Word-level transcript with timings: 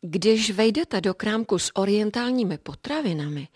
Když 0.00 0.50
vejdete 0.50 1.00
do 1.00 1.14
krámku 1.14 1.58
s 1.58 1.76
orientálními 1.76 2.58
potravinami 2.58 3.48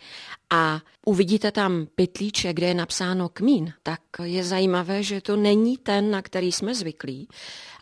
a 0.51 0.81
uvidíte 1.07 1.53
tam 1.53 1.87
pytlíček, 1.95 2.57
kde 2.57 2.67
je 2.67 2.75
napsáno 2.75 3.29
kmín, 3.29 3.73
tak 3.83 4.01
je 4.23 4.45
zajímavé, 4.45 5.03
že 5.03 5.21
to 5.21 5.37
není 5.37 5.79
ten, 5.79 6.11
na 6.11 6.23
který 6.23 6.53
jsme 6.53 6.75
zvyklí, 6.75 7.29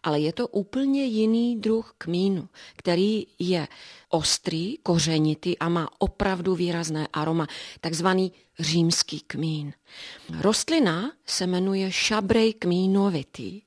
ale 0.03 0.21
je 0.21 0.33
to 0.33 0.49
úplně 0.49 1.05
jiný 1.05 1.57
druh 1.57 1.95
kmínu, 1.99 2.49
který 2.77 3.27
je 3.39 3.69
ostrý, 4.09 4.77
kořenitý 4.79 5.59
a 5.59 5.69
má 5.69 5.89
opravdu 5.99 6.55
výrazné 6.55 7.09
aroma, 7.13 7.47
takzvaný 7.81 8.33
římský 8.59 9.21
kmín. 9.21 9.73
Rostlina 10.41 11.13
se 11.27 11.47
jmenuje 11.47 11.93
šabrej 11.93 12.55
kmínovitý 12.55 13.63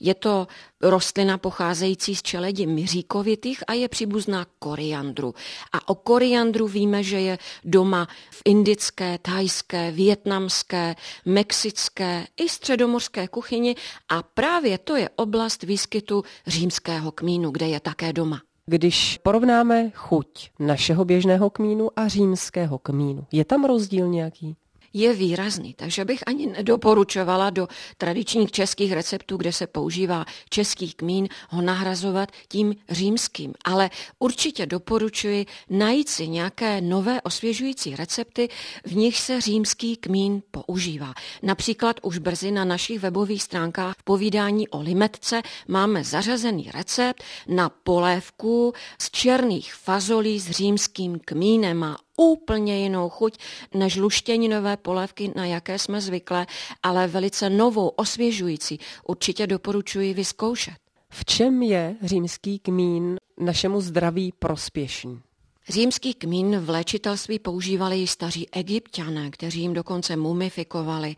je 0.00 0.14
to 0.14 0.46
rostlina 0.80 1.38
pocházející 1.38 2.14
z 2.14 2.22
čeledi 2.22 2.66
myříkovitých 2.66 3.62
a 3.66 3.72
je 3.72 3.88
příbuzná 3.88 4.46
koriandru. 4.58 5.34
A 5.72 5.88
o 5.88 5.94
koriandru 5.94 6.68
víme, 6.68 7.02
že 7.02 7.20
je 7.20 7.38
doma 7.64 8.08
v 8.30 8.42
indické, 8.44 9.18
thajské, 9.22 9.90
větnamské, 9.90 10.94
mexické 11.24 12.26
i 12.36 12.48
středomorské 12.48 13.28
kuchyni 13.28 13.76
a 14.08 14.22
právě 14.22 14.78
to 14.78 14.96
je 14.96 15.08
oblast 15.16 15.62
výskytu 15.62 16.24
římského 16.46 17.12
kmínu, 17.12 17.50
kde 17.50 17.68
je 17.68 17.80
také 17.80 18.12
doma. 18.12 18.40
Když 18.66 19.18
porovnáme 19.22 19.90
chuť 19.94 20.50
našeho 20.58 21.04
běžného 21.04 21.50
kmínu 21.50 21.90
a 21.96 22.08
římského 22.08 22.78
kmínu, 22.78 23.26
je 23.32 23.44
tam 23.44 23.64
rozdíl 23.64 24.08
nějaký? 24.08 24.56
Je 24.98 25.14
výrazný, 25.14 25.74
takže 25.74 26.04
bych 26.04 26.20
ani 26.26 26.46
nedoporučovala 26.46 27.50
do 27.50 27.68
tradičních 27.98 28.50
českých 28.50 28.92
receptů, 28.92 29.36
kde 29.36 29.52
se 29.52 29.66
používá 29.66 30.24
český 30.50 30.92
kmín, 30.92 31.28
ho 31.48 31.62
nahrazovat 31.62 32.32
tím 32.48 32.74
římským. 32.88 33.54
Ale 33.64 33.90
určitě 34.18 34.66
doporučuji 34.66 35.46
najít 35.70 36.08
si 36.08 36.28
nějaké 36.28 36.80
nové 36.80 37.22
osvěžující 37.22 37.96
recepty, 37.96 38.48
v 38.84 38.96
nich 38.96 39.18
se 39.18 39.40
římský 39.40 39.96
kmín 39.96 40.42
používá. 40.50 41.14
Například 41.42 41.96
už 42.02 42.18
brzy 42.18 42.50
na 42.50 42.64
našich 42.64 43.00
webových 43.00 43.42
stránkách 43.42 43.96
v 43.98 44.02
povídání 44.02 44.68
o 44.68 44.82
limetce 44.82 45.42
máme 45.68 46.04
zařazený 46.04 46.70
recept 46.74 47.22
na 47.48 47.68
polévku 47.68 48.72
z 48.98 49.10
černých 49.10 49.74
fazolí 49.74 50.40
s 50.40 50.50
římským 50.50 51.20
kmínem 51.24 51.84
a 51.84 52.07
úplně 52.18 52.78
jinou 52.78 53.08
chuť 53.08 53.38
než 53.74 53.96
luštěninové 53.96 54.76
polévky, 54.76 55.32
na 55.36 55.46
jaké 55.46 55.78
jsme 55.78 56.00
zvyklé, 56.00 56.46
ale 56.82 57.06
velice 57.06 57.50
novou, 57.50 57.88
osvěžující. 57.88 58.80
Určitě 59.06 59.46
doporučuji 59.46 60.14
vyzkoušet. 60.14 60.74
V 61.10 61.24
čem 61.24 61.62
je 61.62 61.96
římský 62.02 62.58
kmín 62.58 63.16
našemu 63.40 63.80
zdraví 63.80 64.32
prospěšný? 64.38 65.20
Římský 65.68 66.14
kmín 66.14 66.58
v 66.58 66.70
léčitelství 66.70 67.38
používali 67.38 68.02
i 68.02 68.06
staří 68.06 68.48
egyptiané, 68.52 69.30
kteří 69.30 69.60
jim 69.60 69.74
dokonce 69.74 70.16
mumifikovali. 70.16 71.16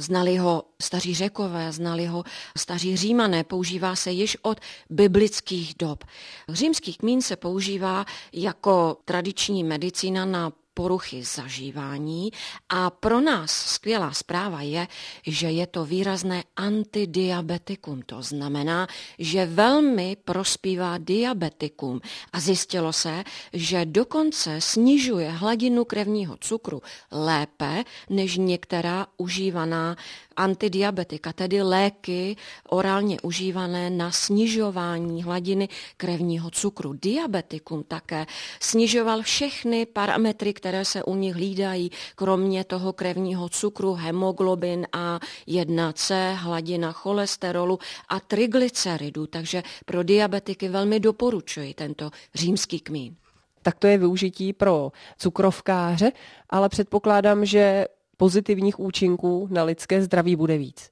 Znali 0.00 0.36
ho 0.36 0.64
staří 0.82 1.14
řekové, 1.14 1.72
znali 1.72 2.06
ho 2.06 2.24
staří 2.58 2.96
římané, 2.96 3.44
používá 3.44 3.96
se 3.96 4.10
již 4.10 4.36
od 4.42 4.60
biblických 4.90 5.74
dob. 5.78 6.04
Římský 6.48 6.94
kmín 6.94 7.22
se 7.22 7.36
používá 7.36 8.04
jako 8.32 8.96
tradiční 9.04 9.64
medicína 9.64 10.24
na 10.24 10.52
poruchy 10.80 11.24
zažívání 11.24 12.32
a 12.68 12.90
pro 12.90 13.20
nás 13.20 13.50
skvělá 13.52 14.12
zpráva 14.12 14.62
je, 14.62 14.88
že 15.26 15.50
je 15.50 15.66
to 15.66 15.84
výrazné 15.84 16.44
antidiabetikum. 16.56 18.02
To 18.02 18.22
znamená, 18.22 18.88
že 19.18 19.46
velmi 19.46 20.16
prospívá 20.24 20.98
diabetikum 20.98 22.00
a 22.32 22.40
zjistilo 22.40 22.92
se, 22.92 23.24
že 23.52 23.84
dokonce 23.84 24.60
snižuje 24.60 25.30
hladinu 25.30 25.84
krevního 25.84 26.36
cukru 26.40 26.82
lépe 27.12 27.84
než 28.08 28.36
některá 28.36 29.06
užívaná 29.16 29.96
antidiabetika, 30.40 31.32
tedy 31.32 31.62
léky 31.62 32.36
orálně 32.68 33.20
užívané 33.20 33.90
na 33.90 34.10
snižování 34.10 35.22
hladiny 35.22 35.68
krevního 35.96 36.50
cukru. 36.50 36.92
Diabetikum 36.92 37.84
také 37.88 38.26
snižoval 38.60 39.22
všechny 39.22 39.86
parametry, 39.86 40.52
které 40.52 40.84
se 40.84 41.02
u 41.02 41.14
nich 41.14 41.34
hlídají, 41.34 41.90
kromě 42.14 42.64
toho 42.64 42.92
krevního 42.92 43.48
cukru, 43.48 43.94
hemoglobin 43.94 44.86
A1C, 44.92 46.34
hladina 46.34 46.92
cholesterolu 46.92 47.78
a 48.08 48.20
triglyceridů. 48.20 49.26
Takže 49.26 49.62
pro 49.84 50.02
diabetiky 50.02 50.68
velmi 50.68 51.00
doporučuji 51.00 51.74
tento 51.74 52.10
římský 52.34 52.80
kmín. 52.80 53.16
Tak 53.62 53.78
to 53.78 53.86
je 53.86 53.98
využití 53.98 54.52
pro 54.52 54.92
cukrovkáře, 55.18 56.12
ale 56.50 56.68
předpokládám, 56.68 57.44
že 57.44 57.86
pozitivních 58.20 58.80
účinků 58.80 59.48
na 59.50 59.64
lidské 59.64 60.02
zdraví 60.02 60.36
bude 60.36 60.58
víc. 60.58 60.90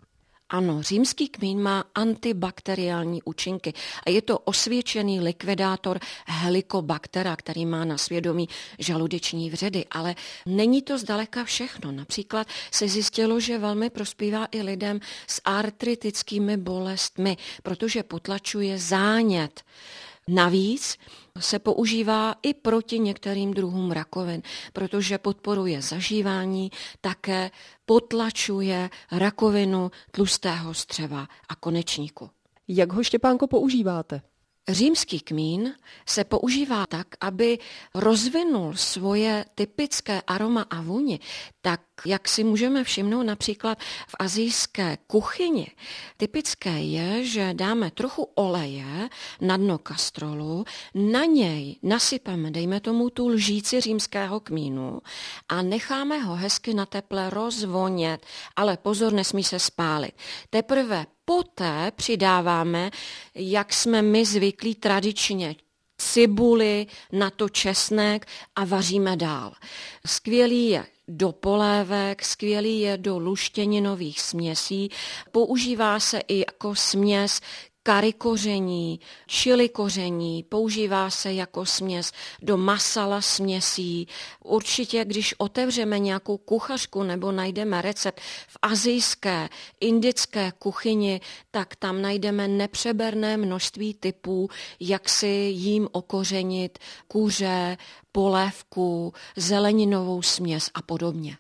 Ano, 0.49 0.83
římský 0.83 1.29
kmín 1.29 1.63
má 1.63 1.85
antibakteriální 1.95 3.23
účinky 3.23 3.73
a 4.07 4.11
je 4.11 4.23
to 4.23 4.39
osvědčený 4.39 5.21
likvidátor 5.21 6.01
helikobaktera, 6.27 7.37
který 7.37 7.67
má 7.67 7.85
na 7.85 7.99
svědomí 7.99 8.49
žaludeční 8.79 9.51
vředy, 9.51 9.85
ale 9.91 10.15
není 10.47 10.83
to 10.83 10.99
zdaleka 10.99 11.45
všechno. 11.45 11.93
Například 11.93 12.47
se 12.71 12.89
zjistilo, 12.89 13.41
že 13.41 13.59
velmi 13.59 13.91
prospívá 13.91 14.47
i 14.51 14.63
lidem 14.63 15.01
s 15.27 15.41
artritickými 15.45 16.57
bolestmi, 16.57 17.37
protože 17.63 18.03
potlačuje 18.03 18.79
zánět. 18.79 19.63
Navíc 20.29 20.99
se 21.39 21.59
používá 21.59 22.35
i 22.43 22.55
proti 22.55 22.99
některým 22.99 23.55
druhům 23.55 23.91
rakovin, 23.91 24.43
protože 24.73 25.19
podporuje 25.19 25.83
zažívání, 25.83 26.71
také 27.01 27.51
potlačuje 27.87 28.91
rakovinu 29.13 29.91
tlustého 30.11 30.75
střeva 30.75 31.29
a 31.49 31.55
konečníku. 31.55 32.31
Jak 32.69 32.93
ho, 32.93 33.03
Štěpánko, 33.03 33.47
používáte? 33.47 34.23
Římský 34.69 35.21
kmín 35.21 35.75
se 36.07 36.25
používá 36.25 36.87
tak, 36.87 37.07
aby 37.21 37.59
rozvinul 37.95 38.75
svoje 38.77 39.45
typické 39.55 40.23
aroma 40.27 40.63
a 40.71 40.83
vůně, 40.83 41.19
tak 41.69 41.81
jak 42.05 42.29
si 42.29 42.45
můžeme 42.45 42.85
všimnout 42.85 43.23
například 43.23 43.79
v 44.09 44.15
azijské 44.19 44.99
kuchyni. 45.07 45.67
Typické 46.17 46.71
je, 46.71 47.25
že 47.25 47.55
dáme 47.55 47.91
trochu 47.91 48.23
oleje 48.23 49.09
na 49.41 49.57
dno 49.57 49.79
kastrolu, 49.79 50.65
na 50.95 51.25
něj 51.25 51.77
nasypeme, 51.83 52.51
dejme 52.51 52.81
tomu 52.81 53.11
tu 53.11 53.29
lžíci 53.29 53.81
římského 53.81 54.41
kmínu 54.41 55.01
a 55.49 55.63
necháme 55.63 56.19
ho 56.19 56.35
hezky 56.35 56.75
na 56.75 56.87
teple 56.87 57.31
rozvonět, 57.31 58.27
ale 58.57 58.77
pozor, 58.77 59.13
nesmí 59.13 59.45
se 59.45 59.59
spálit. 59.59 60.13
Teprve 60.51 61.07
poté 61.25 61.93
přidáváme, 61.97 62.91
jak 63.35 63.73
jsme 63.73 64.03
my 64.03 64.25
zvyklí 64.25 64.75
tradičně, 64.75 65.57
cibuli, 65.99 66.87
na 67.13 67.31
to 67.31 67.49
česnek 67.49 68.27
a 68.57 68.65
vaříme 68.65 69.17
dál. 69.17 69.53
Skvělý 70.07 70.69
je 70.69 70.87
do 71.09 71.33
polévek, 71.33 72.25
skvělý 72.25 72.81
je 72.81 72.99
do 72.99 73.19
luštěninových 73.19 74.21
směsí. 74.21 74.91
Používá 75.33 76.01
se 76.01 76.21
i 76.29 76.39
jako 76.39 76.75
směs 76.75 77.41
kary 77.83 78.13
koření, 78.13 79.01
čili 79.27 79.69
koření, 79.69 80.43
používá 80.43 81.11
se 81.11 81.33
jako 81.33 81.67
směs 81.67 82.13
do 82.43 82.57
masala 82.57 83.21
směsí. 83.21 84.09
Určitě, 84.45 85.05
když 85.05 85.35
otevřeme 85.39 85.99
nějakou 85.99 86.37
kuchařku 86.37 87.03
nebo 87.03 87.33
najdeme 87.33 87.83
recept 87.83 88.21
v 88.49 88.57
azijské, 88.63 89.49
indické 89.81 90.53
kuchyni, 90.59 91.21
tak 91.51 91.77
tam 91.77 92.03
najdeme 92.03 92.49
nepřeberné 92.49 93.37
množství 93.37 93.95
typů, 93.95 94.49
jak 94.81 95.09
si 95.09 95.27
jím 95.27 95.89
okořenit 95.93 96.79
kuře, 97.09 97.77
polévku, 98.13 99.13
zeleninovou 99.37 100.23
směs 100.23 100.71
a 100.75 100.83
podobně. 100.83 101.39